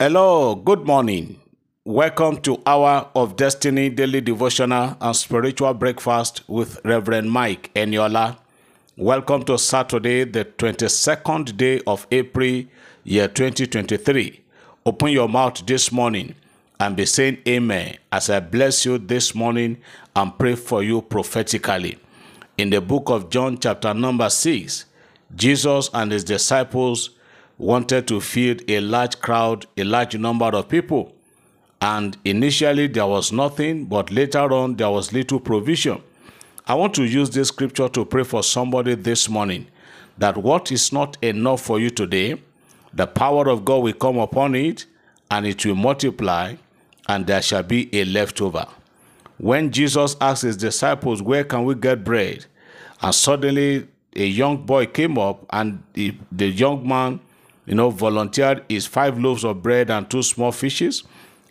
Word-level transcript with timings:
Hello, 0.00 0.54
good 0.54 0.86
morning. 0.86 1.40
Welcome 1.84 2.36
to 2.42 2.62
Hour 2.64 3.08
of 3.16 3.34
Destiny 3.34 3.90
Daily 3.90 4.20
Devotional 4.20 4.96
and 5.00 5.16
Spiritual 5.16 5.74
Breakfast 5.74 6.48
with 6.48 6.80
Reverend 6.84 7.32
Mike 7.32 7.74
Eniola. 7.74 8.36
Welcome 8.96 9.42
to 9.46 9.58
Saturday, 9.58 10.22
the 10.22 10.44
22nd 10.44 11.56
day 11.56 11.80
of 11.84 12.06
April, 12.12 12.62
year 13.02 13.26
2023. 13.26 14.40
Open 14.86 15.08
your 15.08 15.28
mouth 15.28 15.66
this 15.66 15.90
morning 15.90 16.36
and 16.78 16.94
be 16.94 17.04
saying 17.04 17.38
Amen 17.48 17.96
as 18.12 18.30
I 18.30 18.38
bless 18.38 18.84
you 18.84 18.98
this 18.98 19.34
morning 19.34 19.78
and 20.14 20.38
pray 20.38 20.54
for 20.54 20.84
you 20.84 21.02
prophetically. 21.02 21.98
In 22.56 22.70
the 22.70 22.80
book 22.80 23.10
of 23.10 23.30
John, 23.30 23.58
chapter 23.58 23.92
number 23.94 24.30
6, 24.30 24.84
Jesus 25.34 25.90
and 25.92 26.12
his 26.12 26.22
disciples 26.22 27.10
wanted 27.58 28.06
to 28.08 28.20
feed 28.20 28.64
a 28.70 28.80
large 28.80 29.20
crowd, 29.20 29.66
a 29.76 29.84
large 29.84 30.16
number 30.16 30.46
of 30.46 30.68
people. 30.68 31.14
And 31.80 32.16
initially 32.24 32.86
there 32.86 33.06
was 33.06 33.32
nothing, 33.32 33.84
but 33.84 34.10
later 34.10 34.52
on 34.52 34.76
there 34.76 34.90
was 34.90 35.12
little 35.12 35.40
provision. 35.40 36.02
I 36.66 36.74
want 36.74 36.94
to 36.94 37.04
use 37.04 37.30
this 37.30 37.48
scripture 37.48 37.88
to 37.88 38.04
pray 38.04 38.24
for 38.24 38.42
somebody 38.42 38.94
this 38.94 39.28
morning 39.28 39.66
that 40.18 40.36
what 40.36 40.72
is 40.72 40.92
not 40.92 41.16
enough 41.22 41.62
for 41.62 41.78
you 41.78 41.90
today, 41.90 42.40
the 42.92 43.06
power 43.06 43.48
of 43.48 43.64
God 43.64 43.82
will 43.82 43.92
come 43.92 44.18
upon 44.18 44.54
it 44.54 44.86
and 45.30 45.46
it 45.46 45.64
will 45.64 45.74
multiply 45.74 46.54
and 47.08 47.26
there 47.26 47.42
shall 47.42 47.62
be 47.62 47.88
a 47.94 48.04
leftover. 48.04 48.66
When 49.38 49.70
Jesus 49.70 50.16
asked 50.20 50.42
his 50.42 50.56
disciples, 50.56 51.22
Where 51.22 51.44
can 51.44 51.64
we 51.64 51.74
get 51.74 52.04
bread? 52.04 52.46
And 53.00 53.14
suddenly 53.14 53.86
a 54.16 54.26
young 54.26 54.66
boy 54.66 54.86
came 54.86 55.16
up 55.16 55.46
and 55.50 55.82
the, 55.92 56.16
the 56.32 56.48
young 56.48 56.86
man 56.86 57.20
you 57.68 57.74
know, 57.74 57.90
volunteered 57.90 58.64
his 58.70 58.86
five 58.86 59.18
loaves 59.18 59.44
of 59.44 59.62
bread 59.62 59.90
and 59.90 60.08
two 60.08 60.22
small 60.22 60.50
fishes. 60.50 61.04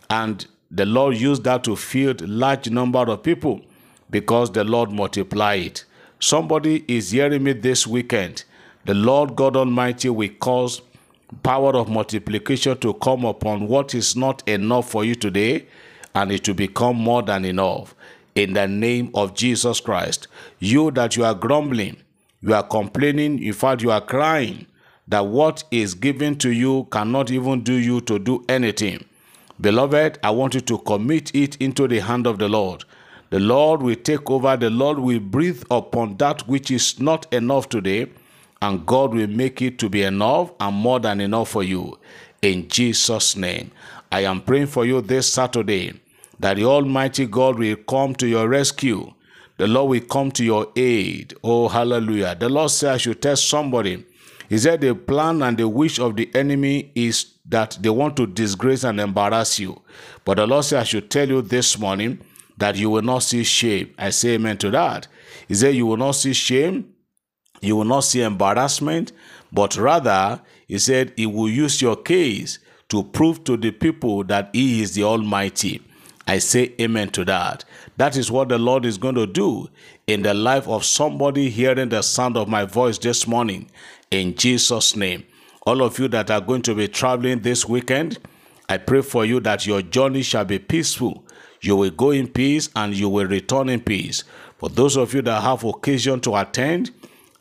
And 0.10 0.46
the 0.72 0.86
Lord 0.86 1.16
used 1.16 1.44
that 1.44 1.64
to 1.66 1.76
feed 1.76 2.22
large 2.22 2.72
number 2.72 3.00
of 3.00 3.22
people 3.22 3.62
because 4.10 4.52
the 4.52 4.64
Lord 4.64 4.92
multiplied 4.92 5.62
it. 5.62 5.86
Somebody 6.20 6.84
is 6.88 7.12
hearing 7.12 7.44
me 7.44 7.54
this 7.54 7.86
weekend. 7.86 8.46
The 8.86 8.96
Lord 8.96 9.36
God 9.36 9.56
Almighty 9.56 10.10
will 10.10 10.30
cause 10.40 10.82
power 11.44 11.76
of 11.78 11.88
multiplication 11.88 12.76
to 12.80 12.96
come 12.96 13.24
upon 13.24 13.68
what 13.68 13.94
is 13.94 14.16
not 14.16 14.48
enough 14.50 14.90
for 14.90 15.06
you 15.06 15.14
today 15.14 15.68
and 16.16 16.32
it 16.32 16.48
will 16.48 16.56
become 16.56 16.96
more 16.96 17.22
than 17.22 17.46
enough 17.46 17.94
in 18.34 18.54
the 18.54 18.68
name 18.68 19.12
of 19.14 19.36
Jesus 19.36 19.80
Christ. 19.80 20.28
You 20.58 20.90
that 20.92 21.16
you 21.16 21.26
are 21.26 21.36
grumbling, 21.36 21.98
you 22.42 22.56
are 22.56 22.64
complaining, 22.64 23.44
in 23.44 23.54
fact, 23.54 23.84
you 23.84 23.92
are 23.92 24.02
crying 24.02 24.66
that 25.08 25.26
what 25.26 25.64
is 25.72 25.94
given 25.94 26.38
to 26.40 26.52
you 26.52 26.88
cannot 26.92 27.32
even 27.32 27.62
do 27.62 27.74
you 27.74 28.02
to 28.02 28.20
do 28.20 28.44
anything. 28.50 29.04
Beloved, 29.60 30.20
I 30.24 30.30
want 30.32 30.54
you 30.54 30.62
to 30.62 30.78
commit 30.80 31.34
it 31.34 31.56
into 31.58 31.88
the 31.88 32.00
hand 32.00 32.28
of 32.28 32.38
the 32.38 32.48
Lord. 32.50 32.84
The 33.30 33.40
Lord 33.40 33.82
will 33.82 33.96
take 33.96 34.30
over, 34.30 34.56
the 34.56 34.70
Lord 34.70 35.00
will 35.00 35.20
breathe 35.20 35.64
upon 35.72 36.18
that 36.18 36.48
which 36.48 36.72
is 36.72 37.00
not 37.00 37.32
enough 37.34 37.68
today, 37.68 38.08
and 38.62 38.86
God 38.86 39.14
will 39.14 39.28
make 39.28 39.62
it 39.62 39.80
to 39.80 39.90
be 39.90 40.04
enough 40.04 40.52
and 40.60 40.76
more 40.76 41.00
than 41.00 41.22
enough 41.22 41.50
for 41.50 41.64
you. 41.64 41.98
In 42.42 42.68
Jesus' 42.70 43.36
name, 43.36 43.72
I 44.12 44.22
am 44.22 44.42
praying 44.42 44.68
for 44.68 44.86
you 44.86 45.02
this 45.02 45.32
Saturday 45.32 46.00
that 46.40 46.56
the 46.56 46.66
Almighty 46.66 47.26
God 47.26 47.58
will 47.58 47.76
come 47.76 48.16
to 48.16 48.28
your 48.28 48.48
rescue. 48.48 49.14
The 49.58 49.68
Lord 49.68 49.90
will 49.90 50.08
come 50.08 50.32
to 50.34 50.46
your 50.46 50.68
aid. 50.76 51.34
Oh, 51.44 51.68
hallelujah. 51.68 52.36
The 52.36 52.48
Lord 52.48 52.70
says, 52.72 52.90
I 52.90 52.98
should 52.98 53.22
tell 53.22 53.36
somebody 53.36 54.06
he 54.50 54.58
said 54.58 54.82
the 54.82 54.96
plan 54.96 55.42
and 55.42 55.58
the 55.58 55.68
wish 55.68 56.00
of 56.00 56.16
the 56.16 56.34
enemy 56.34 56.92
is 56.96 57.34
that 57.46 57.78
they 57.82 57.90
want 57.90 58.18
to 58.18 58.28
disgrace 58.28 58.84
and 58.84 59.00
embarrass 59.00 59.60
you. 59.60 59.82
But 60.26 60.38
the 60.38 60.48
Lord 60.48 60.66
said, 60.66 60.82
I 60.82 60.84
should 60.84 61.10
tell 61.10 61.28
you 61.28 61.42
this 61.42 61.78
morning 61.78 62.20
that 62.58 62.76
you 62.76 62.90
will 62.90 63.02
not 63.02 63.20
see 63.20 63.44
shame. 63.44 63.94
I 63.98 64.10
say 64.10 64.36
amen 64.36 64.58
to 64.60 64.72
that. 64.72 65.08
He 65.48 65.56
said, 65.56 65.76
You 65.76 65.86
will 65.86 65.98
not 65.98 66.12
see 66.12 66.34
shame, 66.34 66.94
you 67.62 67.76
will 67.76 67.86
not 67.86 68.02
see 68.02 68.22
embarrassment, 68.22 69.12
but 69.52 69.78
rather, 69.78 70.42
he 70.68 70.78
said, 70.80 71.14
He 71.16 71.26
will 71.26 71.50
use 71.50 71.82
your 71.82 71.96
case 71.96 72.60
to 72.90 73.04
prove 73.04 73.44
to 73.46 73.58
the 73.58 73.72
people 73.72 74.24
that 74.26 74.50
He 74.54 74.82
is 74.82 74.96
the 74.96 75.04
Almighty. 75.04 75.82
I 76.28 76.40
say 76.40 76.74
amen 76.82 77.10
to 77.12 77.24
that. 77.26 77.64
That 77.96 78.18
is 78.18 78.30
what 78.30 78.50
the 78.50 78.58
Lord 78.58 78.86
is 78.86 78.98
going 78.98 79.16
to 79.16 79.26
do 79.26 79.70
in 80.08 80.24
the 80.24 80.34
life 80.34 80.68
of 80.68 80.84
somebody 80.84 81.50
hearing 81.50 81.88
the 81.90 82.02
sound 82.02 82.36
of 82.36 82.50
my 82.50 82.66
voice 82.66 82.98
this 82.98 83.26
morning. 83.26 83.70
In 84.12 84.36
Jesus' 84.36 84.96
name. 84.96 85.26
All 85.66 85.82
of 85.82 86.00
you 86.00 86.08
that 86.10 86.32
are 86.32 86.42
going 86.42 86.62
to 86.64 86.76
be 86.76 86.88
traveling 86.88 87.42
this 87.42 87.68
weekend, 87.68 88.20
I 88.70 88.78
pray 88.78 89.02
for 89.02 89.26
you 89.26 89.40
that 89.42 89.66
your 89.66 89.82
journey 89.82 90.22
shall 90.22 90.46
be 90.46 90.60
peaceful. 90.60 91.26
You 91.62 91.76
will 91.76 91.92
go 91.92 92.12
in 92.12 92.28
peace 92.28 92.70
and 92.76 92.94
you 92.94 93.10
will 93.10 93.28
return 93.28 93.70
in 93.70 93.82
peace. 93.82 94.24
For 94.60 94.70
those 94.70 94.96
of 94.96 95.14
you 95.14 95.22
that 95.24 95.42
have 95.42 95.64
occasion 95.64 96.22
to 96.22 96.36
attend, 96.36 96.92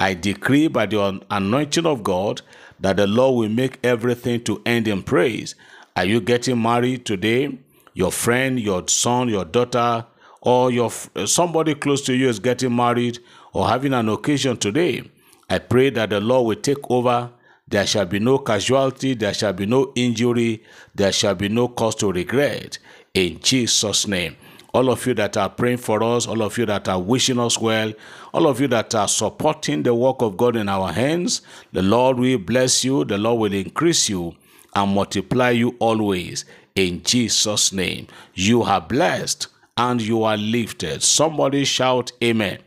I 0.01 0.15
decree 0.15 0.69
by 0.69 0.87
the 0.87 1.21
anointing 1.31 1.87
of 1.87 2.03
God 2.03 2.43
that 2.81 2.97
the 2.97 3.07
Lord 3.07 3.37
will 3.37 3.55
make 3.55 3.79
everything 3.85 4.43
to 4.45 4.61
end 4.67 4.89
in 4.89 5.03
praise. 5.03 5.55
Are 5.95 6.05
you 6.05 6.21
getting 6.21 6.61
married 6.61 7.07
today? 7.07 7.59
your 7.97 8.13
friend, 8.13 8.61
your 8.61 8.87
son, 8.89 9.29
your 9.29 9.47
daughter, 9.47 10.05
or 10.43 10.71
your 10.71 10.91
somebody 11.25 11.75
close 11.75 12.03
to 12.03 12.15
you 12.15 12.29
is 12.29 12.39
getting 12.39 12.77
married 12.77 13.19
or 13.55 13.67
having 13.67 13.95
an 13.95 14.09
occasion 14.11 14.57
today, 14.59 15.03
I 15.49 15.59
pray 15.59 15.91
that 15.91 16.11
the 16.11 16.21
Lord 16.21 16.47
will 16.47 16.63
take 16.63 16.91
over. 16.91 17.31
There 17.69 17.87
shall 17.87 18.07
be 18.07 18.21
no 18.21 18.39
casualty, 18.39 19.15
there 19.15 19.35
shall 19.35 19.53
be 19.53 19.67
no 19.67 19.93
injury, 19.97 20.63
there 20.95 21.13
shall 21.13 21.35
be 21.35 21.49
no 21.49 21.69
cause 21.69 21.97
to 21.97 22.13
regret. 22.13 22.79
In 23.15 23.41
Jesus' 23.41 24.07
name. 24.07 24.37
All 24.73 24.91
of 24.91 25.07
you 25.07 25.15
that 25.15 25.37
are 25.37 25.49
praying 25.49 25.79
for 25.79 26.03
us, 26.03 26.27
all 26.27 26.43
of 26.43 26.59
you 26.59 26.67
that 26.67 26.89
are 26.89 27.01
wishing 27.01 27.39
us 27.39 27.59
well, 27.59 27.93
all 28.35 28.47
of 28.47 28.61
you 28.61 28.69
that 28.69 28.95
are 28.95 29.09
supporting 29.09 29.83
the 29.83 29.95
work 29.95 30.21
of 30.21 30.37
God 30.37 30.55
in 30.55 30.69
our 30.69 30.93
hands, 30.93 31.41
the 31.73 31.83
Lord 31.83 32.19
will 32.19 32.39
bless 32.39 32.85
you, 32.85 33.05
the 33.05 33.17
Lord 33.19 33.41
will 33.41 33.55
increase 33.59 34.09
you 34.09 34.35
and 34.75 34.95
multiply 34.95 35.51
you 35.51 35.77
always 35.81 36.45
in 36.75 37.03
Jesus' 37.03 37.73
name. 37.73 38.07
You 38.35 38.63
are 38.63 38.81
blessed 38.81 39.49
and 39.77 40.01
you 40.01 40.23
are 40.23 40.37
lifted. 40.37 41.03
Somebody 41.03 41.65
shout, 41.65 42.13
Amen. 42.23 42.59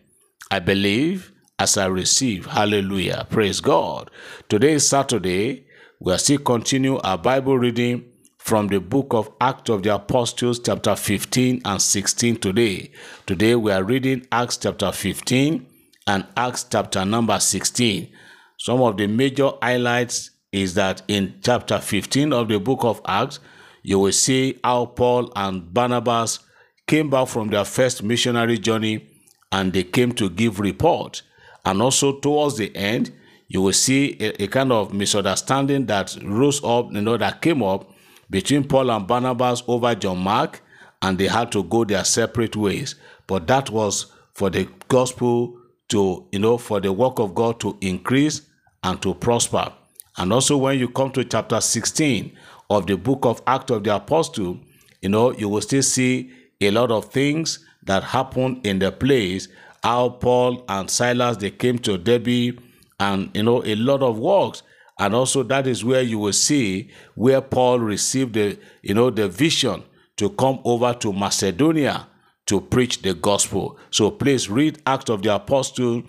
I 0.51 0.59
believe 0.59 1.31
as 1.59 1.77
I 1.77 1.87
receive. 1.87 2.45
Hallelujah. 2.45 3.27
Praise 3.29 3.59
God. 3.59 4.09
Today 4.47 4.73
is 4.73 4.87
Saturday. 4.87 5.67
We 5.99 6.13
are 6.13 6.17
still 6.17 6.39
continue 6.39 6.97
our 6.99 7.17
Bible 7.17 7.59
reading 7.59 8.05
from 8.37 8.67
the 8.67 8.79
book 8.79 9.13
of 9.13 9.29
Acts 9.41 9.69
of 9.69 9.83
the 9.83 9.93
Apostles, 9.93 10.59
chapter 10.59 10.95
15 10.95 11.61
and 11.65 11.81
16 11.81 12.37
today. 12.37 12.91
Today 13.27 13.55
we 13.55 13.71
are 13.73 13.83
reading 13.83 14.25
Acts 14.31 14.57
chapter 14.57 14.91
15 14.93 15.67
and 16.07 16.25
Acts 16.37 16.63
chapter 16.63 17.03
number 17.03 17.37
16. 17.37 18.09
Some 18.57 18.81
of 18.81 18.95
the 18.95 19.07
major 19.07 19.51
highlights 19.61 20.31
is 20.53 20.73
that 20.75 21.01
in 21.09 21.35
chapter 21.43 21.79
15 21.79 22.31
of 22.31 22.47
the 22.47 22.59
book 22.59 22.83
of 22.83 23.01
Acts, 23.05 23.39
you 23.83 23.99
will 23.99 24.13
see 24.13 24.57
how 24.63 24.85
Paul 24.85 25.31
and 25.35 25.73
Barnabas 25.73 26.39
came 26.87 27.09
back 27.09 27.27
from 27.27 27.49
their 27.49 27.65
first 27.65 28.01
missionary 28.01 28.57
journey 28.57 29.05
and 29.51 29.73
they 29.73 29.83
came 29.83 30.13
to 30.13 30.29
give 30.29 30.59
report. 30.59 31.21
And 31.65 31.81
also 31.81 32.19
towards 32.19 32.57
the 32.57 32.75
end, 32.75 33.11
you 33.47 33.61
will 33.61 33.73
see 33.73 34.15
a, 34.19 34.43
a, 34.43 34.47
kind 34.47 34.71
of 34.71 34.93
misunderstanding 34.93 35.87
that 35.87 36.15
rose 36.23 36.63
up, 36.63 36.91
you 36.93 37.01
know, 37.01 37.17
that 37.17 37.41
came 37.41 37.63
up 37.63 37.91
between 38.29 38.63
Paul 38.63 38.91
and 38.91 39.07
Barnabas 39.07 39.63
over 39.67 39.93
John 39.95 40.19
Mark, 40.19 40.61
and 41.01 41.17
they 41.17 41.27
had 41.27 41.51
to 41.53 41.63
go 41.63 41.83
their 41.83 42.03
separate 42.03 42.55
ways. 42.55 42.95
But 43.27 43.47
that 43.47 43.69
was 43.69 44.11
for 44.33 44.49
the 44.49 44.69
gospel 44.87 45.57
to, 45.89 46.27
you 46.31 46.39
know, 46.39 46.57
for 46.57 46.79
the 46.79 46.93
work 46.93 47.19
of 47.19 47.33
God 47.33 47.59
to 47.61 47.77
increase 47.81 48.41
and 48.83 49.01
to 49.01 49.13
prosper. 49.15 49.73
And 50.17 50.31
also 50.31 50.57
when 50.57 50.77
you 50.77 50.89
come 50.89 51.11
to 51.11 51.23
chapter 51.23 51.59
16 51.59 52.37
of 52.69 52.85
the 52.87 52.97
book 52.97 53.25
of 53.25 53.41
Acts 53.47 53.71
of 53.71 53.83
the 53.83 53.95
Apostle, 53.95 54.59
you 55.01 55.09
know, 55.09 55.31
you 55.33 55.49
will 55.49 55.61
still 55.61 55.81
see 55.81 56.31
a 56.61 56.71
lot 56.71 56.91
of 56.91 57.05
things 57.05 57.65
that 57.83 58.03
happened 58.03 58.65
in 58.65 58.79
the 58.79 58.91
place, 58.91 59.47
how 59.83 60.09
Paul 60.09 60.63
and 60.67 60.89
Silas, 60.89 61.37
they 61.37 61.51
came 61.51 61.79
to 61.79 61.97
Derbe 61.97 62.59
and, 62.99 63.31
you 63.33 63.43
know, 63.43 63.63
a 63.65 63.75
lot 63.75 64.03
of 64.03 64.19
works. 64.19 64.63
And 64.97 65.15
also 65.15 65.43
that 65.43 65.65
is 65.65 65.85
where 65.85 66.01
you 66.01 66.19
will 66.19 66.33
see 66.33 66.89
where 67.15 67.41
Paul 67.41 67.79
received 67.79 68.33
the, 68.33 68.59
you 68.81 68.93
know, 68.93 69.09
the 69.09 69.29
vision 69.29 69.83
to 70.17 70.29
come 70.31 70.59
over 70.65 70.93
to 70.93 71.13
Macedonia 71.13 72.07
to 72.47 72.59
preach 72.59 73.01
the 73.01 73.13
gospel. 73.13 73.77
So 73.91 74.11
please 74.11 74.49
read 74.49 74.81
Acts 74.85 75.09
of 75.09 75.21
the 75.21 75.33
Apostle 75.33 76.03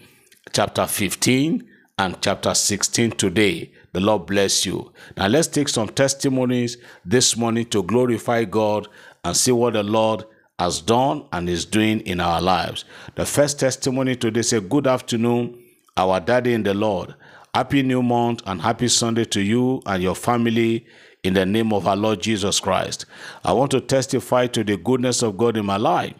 chapter 0.52 0.86
15 0.86 1.68
and 1.98 2.20
chapter 2.20 2.54
16 2.54 3.12
today. 3.12 3.70
The 3.92 4.00
Lord 4.00 4.26
bless 4.26 4.66
you. 4.66 4.92
Now 5.16 5.28
let's 5.28 5.48
take 5.48 5.68
some 5.68 5.88
testimonies 5.88 6.78
this 7.04 7.36
morning 7.36 7.66
to 7.66 7.82
glorify 7.82 8.44
God 8.44 8.88
and 9.22 9.36
see 9.36 9.52
what 9.52 9.74
the 9.74 9.82
Lord 9.82 10.24
has 10.60 10.82
done 10.82 11.24
and 11.32 11.48
is 11.48 11.64
doing 11.64 12.00
in 12.00 12.20
our 12.20 12.38
lives. 12.38 12.84
The 13.14 13.24
first 13.24 13.58
testimony 13.58 14.14
today 14.14 14.42
say, 14.42 14.60
Good 14.60 14.86
afternoon, 14.86 15.58
our 15.96 16.20
daddy 16.20 16.52
in 16.52 16.64
the 16.64 16.74
Lord. 16.74 17.14
Happy 17.54 17.82
new 17.82 18.02
month 18.02 18.42
and 18.44 18.60
happy 18.60 18.88
Sunday 18.88 19.24
to 19.24 19.40
you 19.40 19.80
and 19.86 20.02
your 20.02 20.14
family 20.14 20.84
in 21.22 21.32
the 21.32 21.46
name 21.46 21.72
of 21.72 21.86
our 21.86 21.96
Lord 21.96 22.20
Jesus 22.20 22.60
Christ. 22.60 23.06
I 23.42 23.54
want 23.54 23.70
to 23.70 23.80
testify 23.80 24.48
to 24.48 24.62
the 24.62 24.76
goodness 24.76 25.22
of 25.22 25.38
God 25.38 25.56
in 25.56 25.64
my 25.64 25.78
life. 25.78 26.12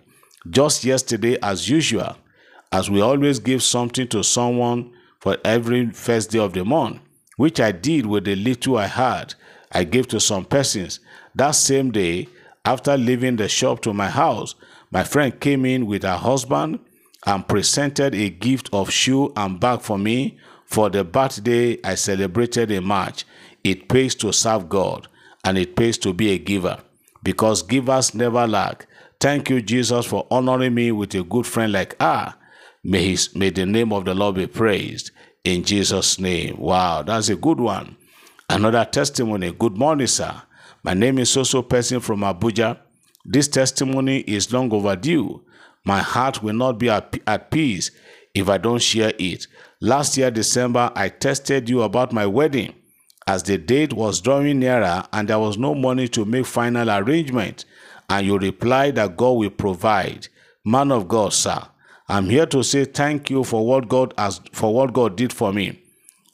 Just 0.48 0.84
yesterday, 0.84 1.37
as 1.42 1.69
usual, 1.69 2.16
as 2.72 2.88
we 2.88 3.02
always 3.02 3.40
give 3.40 3.62
something 3.62 4.08
to 4.08 4.25
someone 4.25 4.90
for 5.19 5.37
every 5.44 5.90
first 5.90 6.31
day 6.31 6.38
of 6.38 6.54
the 6.54 6.64
month, 6.64 6.98
which 7.37 7.60
I 7.60 7.72
did 7.72 8.06
with 8.06 8.25
the 8.25 8.37
little 8.37 8.78
I 8.78 8.87
had, 8.87 9.34
I 9.70 9.84
gave 9.84 10.08
to 10.08 10.19
some 10.19 10.46
persons. 10.46 11.00
That 11.34 11.50
same 11.50 11.90
day, 11.90 12.28
after 12.64 12.96
leaving 12.96 13.36
the 13.36 13.48
shop 13.48 13.80
to 13.82 13.92
my 13.92 14.08
house, 14.08 14.54
my 14.90 15.04
friend 15.04 15.38
came 15.40 15.64
in 15.64 15.86
with 15.86 16.02
her 16.02 16.16
husband 16.16 16.80
and 17.26 17.46
presented 17.46 18.14
a 18.14 18.30
gift 18.30 18.68
of 18.72 18.90
shoe 18.90 19.32
and 19.36 19.60
bag 19.60 19.80
for 19.80 19.98
me 19.98 20.38
for 20.66 20.88
the 20.88 21.04
birthday 21.04 21.78
I 21.82 21.94
celebrated 21.94 22.70
in 22.70 22.84
March. 22.84 23.24
It 23.64 23.88
pays 23.88 24.14
to 24.16 24.32
serve 24.32 24.68
God 24.68 25.08
and 25.44 25.58
it 25.58 25.76
pays 25.76 25.98
to 25.98 26.12
be 26.12 26.30
a 26.30 26.38
giver 26.38 26.78
because 27.22 27.62
givers 27.62 28.14
never 28.14 28.46
lack. 28.46 28.86
Thank 29.20 29.50
you, 29.50 29.60
Jesus, 29.60 30.06
for 30.06 30.26
honoring 30.30 30.74
me 30.74 30.92
with 30.92 31.14
a 31.14 31.22
good 31.22 31.46
friend 31.46 31.72
like 31.72 31.96
ah. 32.00 32.36
May, 32.82 33.10
his, 33.10 33.36
may 33.36 33.50
the 33.50 33.66
name 33.66 33.92
of 33.92 34.06
the 34.06 34.14
Lord 34.14 34.36
be 34.36 34.46
praised 34.46 35.10
in 35.44 35.64
Jesus' 35.64 36.18
name. 36.18 36.56
Wow, 36.58 37.02
that's 37.02 37.28
a 37.28 37.36
good 37.36 37.60
one. 37.60 37.96
Another 38.48 38.84
testimony. 38.86 39.52
Good 39.52 39.76
morning, 39.76 40.06
sir. 40.06 40.42
My 40.82 40.94
name 40.94 41.18
is 41.18 41.28
Soso 41.28 41.68
Person 41.68 42.00
from 42.00 42.20
Abuja. 42.20 42.78
This 43.26 43.48
testimony 43.48 44.20
is 44.20 44.50
long 44.50 44.72
overdue. 44.72 45.42
My 45.84 45.98
heart 46.00 46.42
will 46.42 46.54
not 46.54 46.78
be 46.78 46.88
at 46.88 47.50
peace 47.50 47.90
if 48.34 48.48
I 48.48 48.56
don't 48.56 48.80
share 48.80 49.12
it. 49.18 49.46
Last 49.82 50.16
year, 50.16 50.30
December, 50.30 50.90
I 50.96 51.10
tested 51.10 51.68
you 51.68 51.82
about 51.82 52.12
my 52.12 52.24
wedding 52.26 52.74
as 53.26 53.42
the 53.42 53.58
date 53.58 53.92
was 53.92 54.22
drawing 54.22 54.60
nearer 54.60 55.04
and 55.12 55.28
there 55.28 55.38
was 55.38 55.58
no 55.58 55.74
money 55.74 56.08
to 56.08 56.24
make 56.24 56.46
final 56.46 56.90
arrangement. 56.90 57.66
And 58.08 58.26
you 58.26 58.38
replied 58.38 58.94
that 58.94 59.18
God 59.18 59.32
will 59.32 59.50
provide. 59.50 60.28
Man 60.64 60.90
of 60.90 61.08
God, 61.08 61.34
sir, 61.34 61.62
I'm 62.08 62.30
here 62.30 62.46
to 62.46 62.62
say 62.64 62.86
thank 62.86 63.28
you 63.28 63.44
for 63.44 63.66
what 63.66 63.88
God 63.88 64.14
has 64.16 64.40
for 64.52 64.74
what 64.74 64.94
God 64.94 65.16
did 65.16 65.32
for 65.32 65.52
me. 65.52 65.80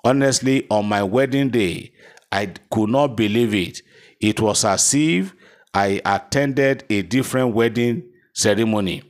Honestly, 0.05 0.67
on 0.71 0.87
my 0.87 1.03
wedding 1.03 1.51
day, 1.51 1.93
I 2.31 2.47
could 2.71 2.91
not 2.91 3.17
believe 3.17 3.53
it. 3.55 3.83
It 4.21 4.41
was 4.41 4.65
as 4.65 4.95
if 4.95 5.35
I 5.75 6.01
attended 6.05 6.85
a 6.91 7.03
different 7.03 7.55
wedding 7.55 8.05
ceremony. 8.35 9.03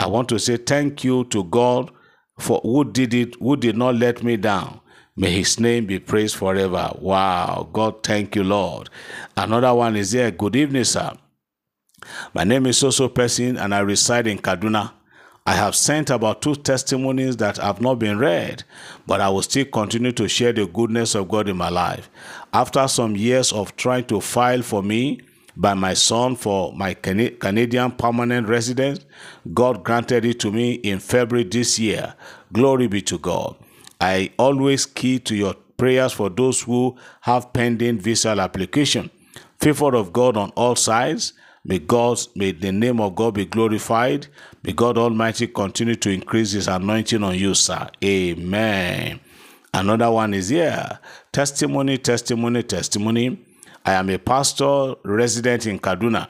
I 0.00 0.06
want 0.06 0.28
to 0.30 0.38
say 0.38 0.56
thank 0.56 1.04
you 1.04 1.24
to 1.26 1.44
God 1.44 1.90
for 2.38 2.60
who 2.62 2.84
did 2.90 3.14
it, 3.14 3.34
who 3.40 3.56
did 3.56 3.76
not 3.76 3.96
let 3.96 4.22
me 4.22 4.36
down. 4.36 4.80
May 5.16 5.30
his 5.30 5.60
name 5.60 5.86
be 5.86 6.00
praised 6.00 6.36
forever. 6.36 6.92
Wow. 6.98 7.68
God, 7.72 8.02
thank 8.02 8.34
you, 8.34 8.42
Lord. 8.42 8.90
Another 9.36 9.72
one 9.74 9.96
is 9.96 10.12
here. 10.12 10.30
Good 10.32 10.56
evening, 10.56 10.84
sir. 10.84 11.12
My 12.34 12.44
name 12.44 12.66
is 12.66 12.82
Soso 12.82 13.12
Person 13.12 13.56
and 13.56 13.74
I 13.74 13.78
reside 13.80 14.26
in 14.26 14.38
Kaduna. 14.38 14.92
I 15.46 15.56
have 15.56 15.76
sent 15.76 16.08
about 16.08 16.40
two 16.40 16.54
testimonies 16.54 17.36
that 17.36 17.58
have 17.58 17.82
not 17.82 17.96
been 17.96 18.18
read, 18.18 18.64
but 19.06 19.20
I 19.20 19.28
will 19.28 19.42
still 19.42 19.66
continue 19.66 20.10
to 20.12 20.26
share 20.26 20.54
the 20.54 20.66
goodness 20.66 21.14
of 21.14 21.28
God 21.28 21.50
in 21.50 21.56
my 21.58 21.68
life. 21.68 22.08
After 22.54 22.88
some 22.88 23.14
years 23.14 23.52
of 23.52 23.76
trying 23.76 24.06
to 24.06 24.22
file 24.22 24.62
for 24.62 24.82
me 24.82 25.20
by 25.54 25.74
my 25.74 25.92
son 25.92 26.36
for 26.36 26.72
my 26.72 26.94
Canadian 26.94 27.90
permanent 27.92 28.48
residence, 28.48 29.04
God 29.52 29.84
granted 29.84 30.24
it 30.24 30.40
to 30.40 30.50
me 30.50 30.76
in 30.76 30.98
February 30.98 31.44
this 31.44 31.78
year. 31.78 32.14
Glory 32.54 32.86
be 32.86 33.02
to 33.02 33.18
God. 33.18 33.54
I 34.00 34.30
always 34.38 34.86
key 34.86 35.18
to 35.18 35.36
your 35.36 35.52
prayers 35.76 36.14
for 36.14 36.30
those 36.30 36.62
who 36.62 36.96
have 37.20 37.52
pending 37.52 37.98
visa 37.98 38.30
application. 38.30 39.10
Favor 39.60 39.94
of 39.94 40.10
God 40.10 40.38
on 40.38 40.52
all 40.56 40.74
sides 40.74 41.34
May 41.66 41.78
God, 41.78 42.18
may 42.34 42.52
the 42.52 42.72
name 42.72 43.00
of 43.00 43.14
God 43.14 43.34
be 43.34 43.46
glorified. 43.46 44.26
May 44.62 44.72
God 44.72 44.98
Almighty 44.98 45.46
continue 45.46 45.94
to 45.96 46.10
increase 46.10 46.52
His 46.52 46.68
anointing 46.68 47.22
on 47.22 47.36
you, 47.36 47.54
sir. 47.54 47.88
Amen. 48.04 49.20
Another 49.72 50.10
one 50.10 50.34
is 50.34 50.50
here. 50.50 50.98
Testimony, 51.32 51.96
testimony, 51.98 52.62
testimony. 52.62 53.44
I 53.84 53.94
am 53.94 54.10
a 54.10 54.18
pastor 54.18 54.94
resident 55.04 55.66
in 55.66 55.78
Kaduna. 55.78 56.28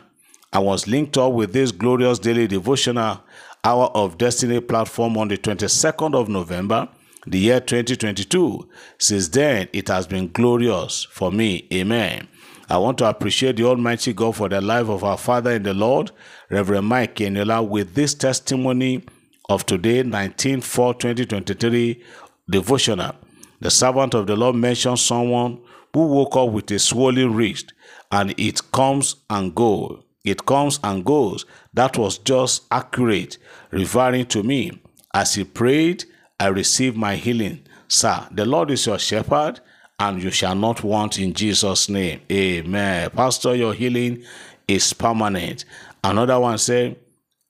I 0.52 0.60
was 0.60 0.86
linked 0.86 1.19
up 1.19 1.32
with 1.32 1.52
this 1.52 1.72
glorious 1.72 2.20
daily 2.20 2.46
devotional 2.46 3.20
Hour 3.64 3.87
of 3.94 4.19
Destiny 4.19 4.60
platform 4.60 5.16
on 5.16 5.28
the 5.28 5.37
22nd 5.37 6.14
of 6.14 6.28
November, 6.28 6.88
the 7.26 7.38
year 7.38 7.58
2022. 7.60 8.69
Since 8.98 9.28
then, 9.28 9.69
it 9.72 9.88
has 9.88 10.06
been 10.06 10.30
glorious 10.30 11.04
for 11.10 11.32
me. 11.32 11.66
Amen. 11.72 12.28
I 12.69 12.78
want 12.78 12.99
to 12.99 13.08
appreciate 13.08 13.56
the 13.56 13.64
Almighty 13.64 14.12
God 14.12 14.37
for 14.37 14.49
the 14.49 14.61
life 14.61 14.88
of 14.88 15.05
our 15.05 15.19
Father 15.19 15.52
in 15.52 15.64
the 15.64 15.75
Lord, 15.75 16.12
Reverend 16.50 16.87
Mike 16.87 17.16
Eniola, 17.16 17.66
with 17.66 17.94
this 17.94 18.14
testimony 18.14 19.05
of 19.49 19.66
today, 19.66 20.02
19 20.02 20.62
4 20.62 20.94
2023 20.94 22.02
devotional. 22.49 23.12
The 23.61 23.70
servant 23.70 24.14
of 24.14 24.26
the 24.26 24.37
Lord 24.37 24.56
mentioned 24.56 24.99
someone 24.99 25.61
who 25.93 26.06
woke 26.06 26.37
up 26.37 26.50
with 26.50 26.70
a 26.70 26.78
swollen 26.78 27.34
wrist 27.34 27.72
and 28.11 28.34
it 28.38 28.61
comes 28.72 29.16
and 29.28 29.55
goes. 29.55 30.02
It 30.25 30.46
comes 30.46 30.81
and 30.82 31.05
goes. 31.05 31.44
That 31.75 31.99
was 31.99 32.19
just 32.19 32.64
accurate, 32.70 33.37
referring 33.70 34.26
to 34.26 34.43
me. 34.43 34.81
As 35.12 35.34
he 35.34 35.44
prayed, 35.44 36.05
I 36.40 36.46
received 36.49 36.96
my 36.96 37.16
healing. 37.16 37.66
Sir, 37.88 38.26
the 38.32 38.46
Lord 38.46 38.70
is 38.70 38.87
your 38.87 38.99
shepherd 38.99 39.61
and 39.99 40.23
you 40.23 40.31
shall 40.31 40.55
not 40.55 40.82
want 40.82 41.19
in 41.19 41.32
Jesus' 41.32 41.88
name. 41.88 42.20
Amen. 42.31 43.11
Pastor, 43.11 43.55
your 43.55 43.75
healing 43.75 44.25
is 44.67 44.93
permanent. 44.93 45.64
Another 46.02 46.38
one 46.38 46.58
said, 46.58 46.96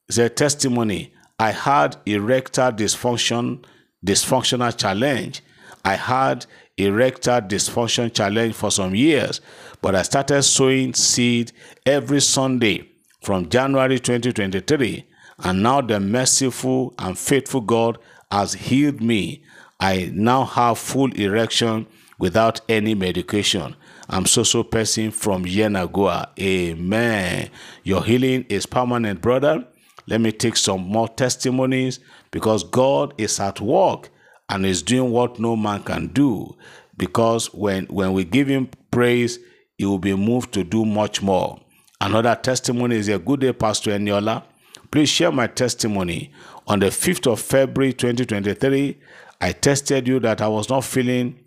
the 0.09 0.29
testimony. 0.29 1.13
I 1.39 1.51
had 1.51 1.97
erectile 2.07 2.73
dysfunction, 2.73 3.65
dysfunctional 4.05 4.77
challenge. 4.77 5.43
I 5.85 5.95
had 5.97 6.47
erectile 6.77 7.43
dysfunction 7.43 8.13
challenge 8.13 8.55
for 8.55 8.71
some 8.71 8.95
years, 8.95 9.41
but 9.81 9.95
I 9.95 10.03
started 10.03 10.43
sowing 10.43 10.95
seed 10.95 11.53
every 11.87 12.21
Sunday 12.21 12.89
from 13.23 13.49
January 13.49 13.99
2023, 13.99 15.05
and 15.39 15.63
now 15.63 15.81
the 15.81 15.99
merciful 15.99 16.95
and 16.99 17.19
faithful 17.19 17.61
God 17.61 17.99
has 18.31 18.55
healed 18.55 19.01
me. 19.01 19.43
I 19.81 20.11
now 20.13 20.45
have 20.45 20.79
full 20.79 21.13
erection 21.13 21.87
without 22.25 22.59
any 22.71 22.95
medication. 22.95 23.77
I'm 24.09 24.25
so 24.25 24.45
so 24.45 24.63
person 24.63 25.11
from 25.11 25.45
Yenagoa. 25.45 26.31
Amen. 26.41 27.51
Your 27.83 28.03
healing 28.03 28.47
is 28.49 28.65
permanent, 28.65 29.21
brother. 29.21 29.67
Let 30.07 30.23
me 30.23 30.33
take 30.33 30.57
some 30.57 30.81
more 30.81 31.07
testimonies 31.07 32.01
because 32.31 32.65
God 32.65 33.13
is 33.19 33.39
at 33.41 33.61
work 33.61 34.09
and 34.49 34.65
is 34.65 34.81
doing 34.83 35.11
what 35.11 35.39
no 35.39 35.55
man 35.55 35.83
can 35.83 36.07
do. 36.07 36.57
Because 36.97 37.53
when, 37.53 37.85
when 37.89 38.15
we 38.15 38.25
give 38.25 38.49
him 38.49 38.71
praise, 38.91 39.39
he 39.77 39.85
will 39.85 39.99
be 39.99 40.15
moved 40.15 40.55
to 40.55 40.65
do 40.65 40.87
much 40.87 41.21
more. 41.21 41.61
Another 42.01 42.35
testimony 42.37 42.97
is 42.97 43.09
a 43.09 43.19
good 43.19 43.41
day, 43.41 43.53
Pastor 43.53 43.91
Eniola. 43.91 44.45
Please 44.91 45.11
share 45.11 45.31
my 45.31 45.47
testimony. 45.47 46.33
On 46.69 46.79
the 46.79 46.87
5th 46.87 47.31
of 47.31 47.39
February 47.41 47.93
2023, 47.93 48.97
I 49.43 49.53
tested 49.53 50.09
you 50.09 50.21
that 50.21 50.41
I 50.41 50.49
was 50.49 50.71
not 50.71 50.85
feeling 50.85 51.44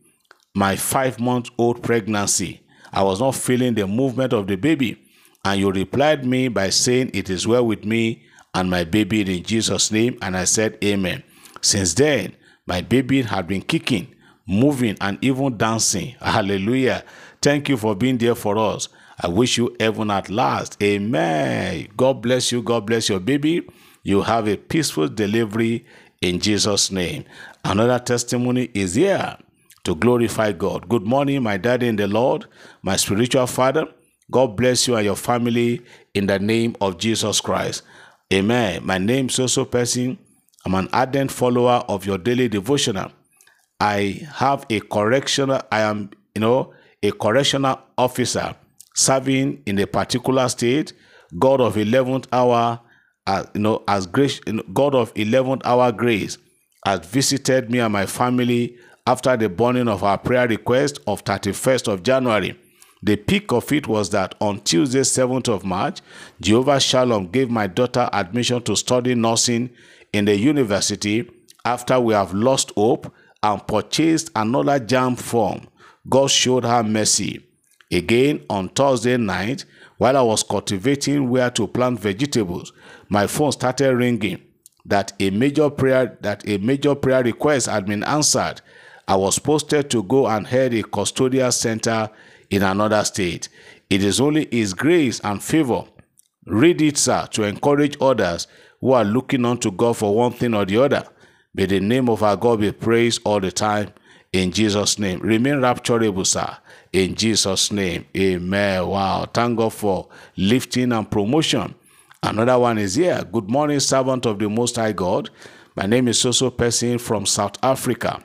my 0.57 0.75
five 0.75 1.19
month 1.19 1.51
old 1.59 1.83
pregnancy. 1.83 2.61
I 2.91 3.03
was 3.03 3.19
not 3.19 3.35
feeling 3.35 3.75
the 3.75 3.85
movement 3.85 4.33
of 4.33 4.47
the 4.47 4.55
baby. 4.55 4.97
And 5.45 5.59
you 5.59 5.71
replied 5.71 6.25
me 6.25 6.47
by 6.47 6.71
saying, 6.71 7.11
It 7.13 7.29
is 7.29 7.45
well 7.45 7.65
with 7.65 7.85
me 7.85 8.23
and 8.55 8.67
my 8.67 8.83
baby 8.83 9.21
in 9.21 9.43
Jesus' 9.43 9.91
name. 9.91 10.17
And 10.19 10.35
I 10.35 10.45
said, 10.45 10.79
Amen. 10.83 11.23
Since 11.61 11.93
then, 11.93 12.35
my 12.65 12.81
baby 12.81 13.21
had 13.21 13.47
been 13.47 13.61
kicking, 13.61 14.07
moving, 14.47 14.97
and 14.99 15.19
even 15.21 15.57
dancing. 15.57 16.15
Hallelujah. 16.21 17.03
Thank 17.39 17.69
you 17.69 17.77
for 17.77 17.95
being 17.95 18.17
there 18.17 18.35
for 18.35 18.57
us. 18.57 18.89
I 19.21 19.27
wish 19.27 19.59
you 19.59 19.75
heaven 19.79 20.09
at 20.09 20.27
last. 20.27 20.81
Amen. 20.81 21.87
God 21.95 22.23
bless 22.23 22.51
you. 22.51 22.63
God 22.63 22.87
bless 22.87 23.09
your 23.09 23.19
baby. 23.19 23.61
You 24.01 24.23
have 24.23 24.47
a 24.47 24.57
peaceful 24.57 25.07
delivery 25.07 25.85
in 26.19 26.39
Jesus' 26.39 26.89
name. 26.89 27.25
Another 27.63 27.99
testimony 27.99 28.71
is 28.73 28.95
here 28.95 29.37
to 29.87 29.95
glorify 29.95 30.51
God. 30.51 30.89
Good 30.89 31.03
morning, 31.03 31.41
my 31.43 31.55
daddy 31.55 31.87
in 31.87 31.95
the 31.95 32.09
Lord, 32.09 32.45
my 32.81 32.97
spiritual 32.97 33.47
father. 33.47 33.85
God 34.29 34.57
bless 34.57 34.85
you 34.85 34.97
and 34.97 35.05
your 35.05 35.15
family 35.15 35.81
in 36.13 36.27
the 36.27 36.37
name 36.39 36.75
of 36.81 36.97
Jesus 36.97 37.39
Christ. 37.39 37.83
Amen. 38.33 38.85
My 38.85 38.97
name 38.97 39.27
is 39.27 39.39
also 39.39 39.63
Person. 39.63 40.17
I'm 40.65 40.75
an 40.75 40.89
ardent 40.91 41.31
follower 41.31 41.85
of 41.87 42.05
your 42.05 42.17
daily 42.17 42.49
devotional. 42.49 43.13
I 43.79 44.27
have 44.33 44.65
a 44.69 44.81
correctional, 44.81 45.61
I 45.71 45.79
am, 45.79 46.09
you 46.35 46.41
know, 46.41 46.73
a 47.01 47.13
correctional 47.13 47.79
officer 47.97 48.57
serving 48.93 49.63
in 49.65 49.79
a 49.79 49.87
particular 49.87 50.49
state, 50.49 50.91
God 51.39 51.61
of 51.61 51.75
11th 51.75 52.25
hour, 52.33 52.81
uh, 53.25 53.45
you 53.53 53.61
know, 53.61 53.85
as 53.87 54.05
grace, 54.05 54.41
God 54.73 54.95
of 54.95 55.13
11th 55.13 55.61
hour 55.63 55.93
grace 55.93 56.37
has 56.85 57.05
visited 57.05 57.71
me 57.71 57.79
and 57.79 57.93
my 57.93 58.05
family 58.05 58.77
after 59.07 59.37
the 59.37 59.47
burning 59.47 59.87
of 59.87 60.03
our 60.03 60.17
prayer 60.17 60.49
request 60.49 60.99
of 61.07 61.23
31st 61.23 61.87
of 61.91 62.03
January. 62.03 62.59
The 63.01 63.15
peak 63.15 63.53
of 63.53 63.71
it 63.71 63.87
was 63.87 64.09
that 64.09 64.35
on 64.41 64.59
Tuesday, 64.59 64.99
7th 64.99 65.47
of 65.47 65.63
March, 65.63 66.01
Jehovah 66.41 66.81
Shalom 66.81 67.27
gave 67.27 67.49
my 67.49 67.67
daughter 67.67 68.09
admission 68.11 68.61
to 68.63 68.75
study 68.75 69.15
nursing 69.15 69.69
in 70.11 70.25
the 70.25 70.35
university 70.35 71.29
after 71.63 71.97
we 72.01 72.13
have 72.13 72.33
lost 72.33 72.71
hope 72.71 73.13
and 73.41 73.65
purchased 73.65 74.29
another 74.35 74.77
JAMB 74.77 75.17
form. 75.19 75.67
God 76.09 76.29
showed 76.29 76.65
her 76.65 76.83
mercy. 76.83 77.45
Again, 77.89 78.43
on 78.49 78.67
Thursday 78.69 79.15
night, 79.15 79.63
while 79.99 80.17
I 80.17 80.21
was 80.21 80.43
cultivating 80.43 81.29
where 81.29 81.49
to 81.51 81.65
plant 81.65 82.01
vegetables, 82.01 82.73
my 83.07 83.25
phone 83.27 83.53
started 83.53 83.95
ringing 83.95 84.41
that 84.85 85.13
a 85.19 85.29
major 85.29 85.69
prayer 85.69 86.17
that 86.21 86.47
a 86.49 86.57
major 86.57 86.95
prayer 86.95 87.23
request 87.23 87.67
had 87.67 87.85
been 87.85 88.03
answered. 88.03 88.61
I 89.07 89.15
was 89.15 89.39
posted 89.39 89.89
to 89.91 90.03
go 90.03 90.27
and 90.27 90.45
head 90.45 90.73
a 90.73 90.83
custodial 90.83 91.53
center 91.53 92.09
in 92.49 92.63
another 92.63 93.03
state. 93.05 93.49
It 93.89 94.03
is 94.03 94.19
only 94.19 94.47
His 94.51 94.73
grace 94.73 95.19
and 95.21 95.41
favor. 95.41 95.83
Read 96.45 96.81
it, 96.81 96.97
sir, 96.97 97.27
to 97.31 97.43
encourage 97.43 97.97
others 98.01 98.47
who 98.81 98.91
are 98.91 99.05
looking 99.05 99.45
unto 99.45 99.71
God 99.71 99.97
for 99.97 100.13
one 100.13 100.33
thing 100.33 100.53
or 100.53 100.65
the 100.65 100.77
other. 100.83 101.03
May 101.53 101.65
the 101.65 101.79
name 101.79 102.09
of 102.09 102.21
our 102.21 102.35
God 102.35 102.59
be 102.61 102.71
praised 102.71 103.21
all 103.25 103.39
the 103.39 103.51
time. 103.51 103.91
In 104.33 104.51
Jesus' 104.51 104.99
name. 104.99 105.19
Remain 105.21 105.55
rapturable, 105.55 106.25
sir. 106.25 106.57
In 106.93 107.15
Jesus' 107.15 107.71
name. 107.71 108.05
Amen. 108.15 108.87
Wow. 108.87 109.25
Thank 109.33 109.57
God 109.57 109.73
for 109.73 110.09
lifting 110.35 110.91
and 110.91 111.09
promotion. 111.09 111.73
Another 112.21 112.59
one 112.59 112.77
is 112.77 112.95
here. 112.95 113.23
Good 113.31 113.49
morning, 113.49 113.79
servant 113.79 114.25
of 114.25 114.37
the 114.39 114.49
Most 114.49 114.75
High 114.75 114.91
God. 114.91 115.29
My 115.75 115.85
name 115.85 116.07
is 116.09 116.17
Soso 116.17 116.55
Person 116.55 116.97
from 116.97 117.25
South 117.25 117.57
Africa. 117.63 118.23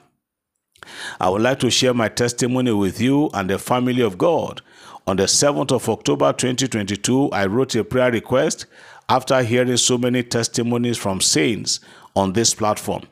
I 1.20 1.28
would 1.28 1.42
like 1.42 1.60
to 1.60 1.70
share 1.70 1.94
my 1.94 2.08
testimony 2.08 2.72
with 2.72 3.00
you 3.00 3.30
and 3.34 3.48
the 3.48 3.58
family 3.58 4.02
of 4.02 4.18
God. 4.18 4.60
On 5.06 5.16
the 5.16 5.24
7th 5.24 5.72
of 5.72 5.88
October 5.88 6.32
2022, 6.32 7.30
I 7.30 7.46
wrote 7.46 7.74
a 7.74 7.84
prayer 7.84 8.12
request 8.12 8.66
after 9.08 9.42
hearing 9.42 9.76
so 9.76 9.98
many 9.98 10.22
testimonies 10.22 10.96
from 10.96 11.20
saints 11.20 11.80
on 12.14 12.32
this 12.32 12.54
platform. 12.54 13.02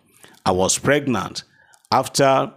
I 0.47 0.53
was 0.53 0.79
pregnant 0.79 1.45
after 1.91 2.53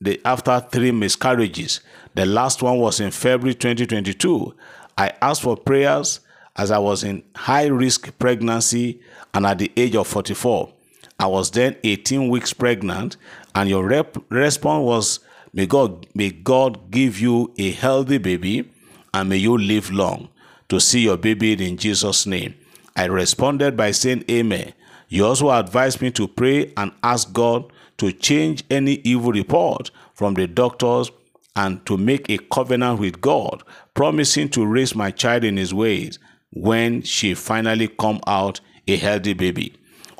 the 0.00 0.20
after 0.24 0.60
three 0.70 0.92
miscarriages. 0.92 1.80
The 2.14 2.26
last 2.26 2.62
one 2.62 2.78
was 2.78 3.00
in 3.00 3.10
February 3.10 3.54
2022. 3.54 4.54
I 4.96 5.12
asked 5.22 5.42
for 5.42 5.56
prayers 5.56 6.20
as 6.56 6.70
I 6.70 6.78
was 6.78 7.02
in 7.02 7.24
high 7.34 7.66
risk 7.66 8.16
pregnancy 8.18 9.00
and 9.32 9.46
at 9.46 9.58
the 9.58 9.72
age 9.76 9.96
of 9.96 10.06
44. 10.06 10.72
I 11.18 11.26
was 11.26 11.50
then 11.50 11.76
18 11.82 12.28
weeks 12.28 12.52
pregnant, 12.52 13.16
and 13.54 13.68
your 13.68 13.86
rep- 13.86 14.16
response 14.30 14.84
was, 14.84 15.20
May 15.52 15.66
God, 15.66 16.06
may 16.14 16.30
God 16.30 16.90
give 16.90 17.20
you 17.20 17.52
a 17.58 17.70
healthy 17.70 18.18
baby 18.18 18.70
and 19.12 19.28
may 19.28 19.36
you 19.36 19.56
live 19.56 19.90
long 19.92 20.28
to 20.68 20.80
see 20.80 21.00
your 21.00 21.16
baby 21.16 21.52
in 21.52 21.76
Jesus' 21.76 22.26
name. 22.26 22.54
I 22.96 23.04
responded 23.04 23.76
by 23.76 23.92
saying, 23.92 24.24
Amen. 24.30 24.72
You 25.08 25.26
also 25.26 25.50
advised 25.50 26.02
me 26.02 26.10
to 26.12 26.26
pray 26.26 26.72
and 26.76 26.90
ask 27.02 27.32
God 27.32 27.72
to 27.98 28.10
change 28.10 28.64
any 28.70 28.94
evil 29.04 29.30
report 29.30 29.90
from 30.14 30.34
the 30.34 30.46
doctors 30.48 31.10
and 31.54 31.84
to 31.86 31.96
make 31.96 32.28
a 32.28 32.38
covenant 32.38 32.98
with 32.98 33.20
God, 33.20 33.62
promising 33.94 34.48
to 34.50 34.66
raise 34.66 34.94
my 34.94 35.12
child 35.12 35.44
in 35.44 35.56
his 35.56 35.72
ways 35.72 36.18
when 36.52 37.02
she 37.02 37.34
finally 37.34 37.86
come 37.86 38.20
out 38.26 38.60
a 38.88 38.96
healthy 38.96 39.34
baby. 39.34 39.74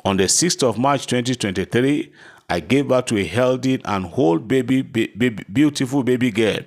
On 0.05 0.17
the 0.17 0.25
6th 0.25 0.63
of 0.63 0.77
March 0.77 1.07
2023, 1.07 2.11
I 2.49 2.59
gave 2.59 2.87
birth 2.87 3.05
to 3.07 3.17
a 3.17 3.25
healthy 3.25 3.81
and 3.85 4.05
whole 4.05 4.39
baby, 4.39 4.81
baby 4.81 5.29
beautiful 5.51 6.03
baby 6.03 6.31
girl. 6.31 6.59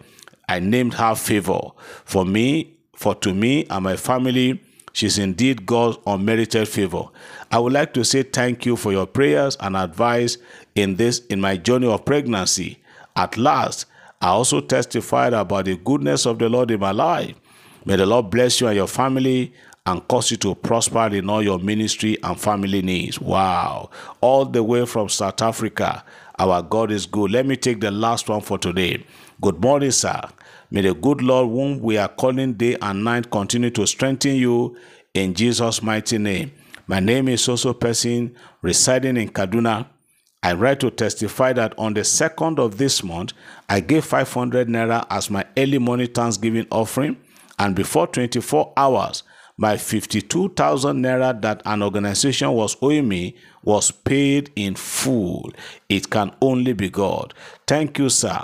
I 0.49 0.61
named 0.61 0.94
her 0.94 1.14
Favor. 1.14 1.61
For 2.04 2.25
me, 2.25 2.75
for 2.97 3.14
to 3.16 3.32
me 3.32 3.64
and 3.70 3.85
my 3.85 3.97
family, 3.97 4.61
she's 4.92 5.18
indeed 5.18 5.66
God's 5.66 5.99
unmerited 6.06 6.66
favor. 6.68 7.04
I 7.52 7.61
would 7.61 7.73
like 7.73 7.94
to 7.94 8.04
say 8.04 8.25
thank 8.25 8.66
you 8.66 8.75
for 8.75 8.92
your 8.92 9.06
prayers 9.06 9.56
and 9.61 9.76
advice 9.76 10.38
in 10.75 10.97
this 10.97 11.20
in 11.26 11.40
my 11.40 11.56
journey 11.56 11.87
of 11.87 12.04
pregnancy. 12.04 12.78
At 13.14 13.37
last, 13.37 13.87
I 14.20 14.28
also 14.28 14.61
testified 14.61 15.32
about 15.32 15.66
the 15.66 15.76
goodness 15.76 16.26
of 16.26 16.40
the 16.40 16.49
Lord 16.49 16.73
in 16.73 16.80
my 16.80 16.90
life. 16.90 17.35
May 17.85 17.97
the 17.97 18.06
Lord 18.06 18.30
bless 18.30 18.61
you 18.61 18.66
and 18.66 18.76
your 18.76 18.88
family 18.88 19.52
and 19.88 20.07
cause 20.07 20.30
you 20.30 20.37
to 20.37 20.54
prosper 20.54 21.07
in 21.07 21.30
all 21.30 21.42
your 21.42 21.59
ministry 21.59 22.18
and 22.23 22.38
family 22.38 22.83
needs. 22.83 23.18
Wow. 23.18 23.88
All 24.21 24.45
the 24.45 24.62
way 24.62 24.85
from 24.85 25.09
South 25.09 25.40
Africa. 25.40 26.04
Our 26.38 26.61
God 26.61 26.90
is 26.90 27.07
good. 27.07 27.30
Let 27.30 27.47
me 27.47 27.57
take 27.57 27.80
the 27.80 27.90
last 27.90 28.28
one 28.28 28.42
for 28.42 28.59
today. 28.59 29.02
Good 29.40 29.62
morning, 29.62 29.92
sir. 29.92 30.21
May 30.71 30.83
the 30.83 30.92
good 30.92 31.23
Lord, 31.23 31.49
whom 31.49 31.80
we 31.80 31.97
are 31.97 32.09
calling 32.09 32.52
day 32.52 32.76
and 32.83 33.02
night, 33.02 33.30
continue 33.30 33.71
to 33.71 33.87
strengthen 33.87 34.37
you 34.37 34.76
in 35.14 35.33
Jesus' 35.33 35.83
mighty 35.83 36.18
name. 36.18 36.52
My 36.87 37.00
name 37.00 37.26
is 37.26 37.49
also 37.49 37.73
person 37.73 38.37
residing 38.61 39.16
in 39.16 39.30
Kaduna. 39.30 39.88
I 40.42 40.52
write 40.52 40.80
to 40.80 40.90
testify 40.90 41.54
that 41.54 41.73
on 41.78 41.95
the 41.95 42.04
second 42.04 42.59
of 42.59 42.76
this 42.76 43.02
month, 43.02 43.33
I 43.71 43.80
gave 43.80 44.04
500 44.04 44.68
naira 44.68 45.07
as 45.09 45.30
my 45.30 45.47
early 45.57 45.78
morning 45.78 46.09
Thanksgiving 46.09 46.66
offering 46.71 47.16
and 47.59 47.75
before 47.75 48.07
24 48.07 48.75
hours, 48.76 49.23
my 49.59 49.77
52,000 49.77 51.03
naira 51.05 51.43
that 51.43 51.61
an 51.67 51.83
organization 51.83 52.53
was 52.53 52.77
owing 52.81 53.09
me 53.09 53.37
was 53.65 53.91
paid 53.91 54.50
in 54.55 54.77
full. 54.77 55.50
It 55.88 56.09
can 56.11 56.33
only 56.41 56.73
be 56.73 56.88
God. 56.88 57.35
Thank 57.67 57.99
you, 57.99 58.09
sir. 58.09 58.41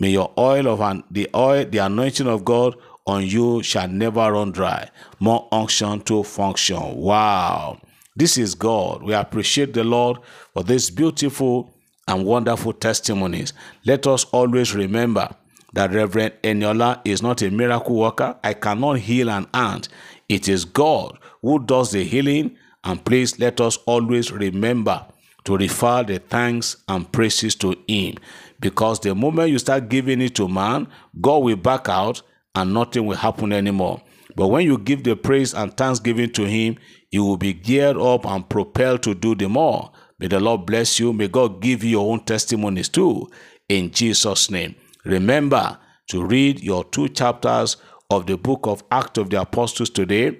May 0.00 0.10
your 0.10 0.32
oil 0.38 0.66
of 0.68 0.80
an, 0.80 1.04
the 1.10 1.28
oil, 1.34 1.66
the 1.66 1.78
anointing 1.78 2.26
of 2.26 2.44
God 2.46 2.76
on 3.06 3.26
you 3.26 3.62
shall 3.62 3.88
never 3.88 4.32
run 4.32 4.52
dry. 4.52 4.88
More 5.20 5.46
unction 5.52 6.00
to 6.02 6.22
function. 6.22 6.96
Wow. 6.96 7.78
This 8.16 8.38
is 8.38 8.54
God. 8.54 9.02
We 9.02 9.12
appreciate 9.12 9.74
the 9.74 9.84
Lord 9.84 10.18
for 10.54 10.62
this 10.62 10.88
beautiful 10.88 11.74
and 12.08 12.24
wonderful 12.24 12.72
testimonies. 12.72 13.52
Let 13.84 14.06
us 14.06 14.24
always 14.24 14.74
remember 14.74 15.28
that 15.74 15.92
Reverend 15.92 16.34
Eniola 16.42 17.00
is 17.04 17.20
not 17.20 17.42
a 17.42 17.50
miracle 17.50 17.96
worker. 17.96 18.36
I 18.42 18.54
cannot 18.54 19.00
heal 19.00 19.28
an 19.28 19.48
ant. 19.52 19.88
It 20.28 20.48
is 20.48 20.64
God 20.64 21.18
who 21.42 21.58
does 21.58 21.92
the 21.92 22.04
healing. 22.04 22.56
And 22.84 23.02
please 23.04 23.38
let 23.38 23.60
us 23.60 23.78
always 23.86 24.30
remember 24.30 25.06
to 25.44 25.56
refer 25.56 26.02
the 26.02 26.18
thanks 26.18 26.76
and 26.88 27.10
praises 27.10 27.54
to 27.56 27.76
Him. 27.88 28.16
Because 28.60 29.00
the 29.00 29.14
moment 29.14 29.50
you 29.50 29.58
start 29.58 29.88
giving 29.88 30.20
it 30.20 30.34
to 30.36 30.48
man, 30.48 30.88
God 31.20 31.38
will 31.38 31.56
back 31.56 31.88
out 31.88 32.22
and 32.54 32.72
nothing 32.74 33.06
will 33.06 33.16
happen 33.16 33.52
anymore. 33.52 34.02
But 34.36 34.48
when 34.48 34.66
you 34.66 34.78
give 34.78 35.04
the 35.04 35.16
praise 35.16 35.54
and 35.54 35.76
thanksgiving 35.76 36.30
to 36.32 36.44
Him, 36.44 36.76
He 37.10 37.18
will 37.18 37.36
be 37.36 37.52
geared 37.52 37.96
up 37.96 38.26
and 38.26 38.48
propelled 38.48 39.02
to 39.04 39.14
do 39.14 39.34
the 39.34 39.48
more. 39.48 39.92
May 40.18 40.28
the 40.28 40.40
Lord 40.40 40.66
bless 40.66 40.98
you. 41.00 41.12
May 41.12 41.28
God 41.28 41.60
give 41.60 41.84
you 41.84 41.90
your 41.90 42.12
own 42.12 42.24
testimonies 42.24 42.88
too. 42.88 43.30
In 43.68 43.90
Jesus' 43.90 44.50
name. 44.50 44.74
Remember 45.04 45.78
to 46.08 46.24
read 46.24 46.62
your 46.62 46.84
two 46.84 47.08
chapters 47.08 47.76
of 48.14 48.26
the 48.26 48.36
book 48.36 48.60
of 48.66 48.84
Acts 48.92 49.18
of 49.18 49.30
the 49.30 49.40
Apostles 49.40 49.90
today, 49.90 50.38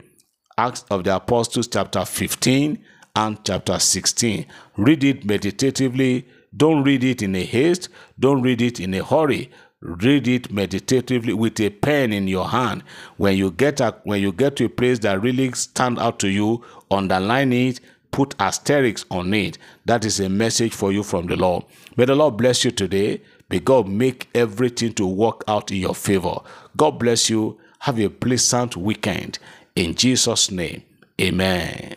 Acts 0.56 0.84
of 0.90 1.02
the 1.02 1.16
Apostles, 1.16 1.66
chapter 1.66 2.04
15 2.04 2.78
and 3.16 3.44
chapter 3.44 3.78
16. 3.80 4.46
Read 4.76 5.02
it 5.02 5.24
meditatively. 5.24 6.24
Don't 6.56 6.84
read 6.84 7.02
it 7.02 7.20
in 7.22 7.34
a 7.34 7.42
haste. 7.44 7.88
Don't 8.18 8.42
read 8.42 8.62
it 8.62 8.78
in 8.78 8.94
a 8.94 9.02
hurry. 9.04 9.50
Read 9.80 10.28
it 10.28 10.52
meditatively 10.52 11.34
with 11.34 11.58
a 11.58 11.70
pen 11.70 12.12
in 12.12 12.28
your 12.28 12.48
hand. 12.48 12.84
When 13.16 13.36
you 13.36 13.50
get 13.50 13.80
a, 13.80 13.96
when 14.04 14.22
you 14.22 14.32
get 14.32 14.54
to 14.56 14.66
a 14.66 14.68
place 14.68 15.00
that 15.00 15.20
really 15.20 15.50
stand 15.52 15.98
out 15.98 16.20
to 16.20 16.28
you, 16.28 16.64
underline 16.92 17.52
it, 17.52 17.80
put 18.12 18.36
asterisks 18.38 19.04
on 19.10 19.34
it. 19.34 19.58
That 19.84 20.04
is 20.04 20.20
a 20.20 20.28
message 20.28 20.72
for 20.72 20.92
you 20.92 21.02
from 21.02 21.26
the 21.26 21.34
Lord. 21.34 21.64
May 21.96 22.04
the 22.04 22.14
Lord 22.14 22.36
bless 22.36 22.64
you 22.64 22.70
today. 22.70 23.20
May 23.50 23.58
God 23.58 23.88
make 23.88 24.28
everything 24.34 24.92
to 24.94 25.06
work 25.06 25.42
out 25.48 25.72
in 25.72 25.78
your 25.78 25.94
favor. 25.94 26.36
God 26.76 26.92
bless 27.00 27.28
you. 27.28 27.58
Have 27.84 28.00
a 28.00 28.08
pleasant 28.08 28.78
weekend. 28.78 29.38
In 29.76 29.94
Jesus' 29.94 30.50
name, 30.50 30.84
amen. 31.20 31.96